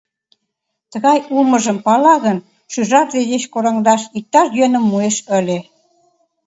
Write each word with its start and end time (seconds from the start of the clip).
Тыгай 0.91 1.17
улмыжым 1.33 1.77
пала 1.85 2.15
гын, 2.25 2.37
шӱжарже 2.71 3.21
деч 3.31 3.43
кораҥдаш 3.53 4.01
иктаж 4.17 4.47
йӧным 4.59 4.83
муэш 4.89 5.17
ыле. 5.37 5.57